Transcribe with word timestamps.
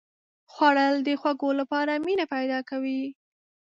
خوړل 0.53 0.95
د 1.07 1.09
خوږو 1.21 1.49
لپاره 1.59 1.93
مینه 2.05 2.25
پیدا 2.35 2.59
کوي 2.69 3.01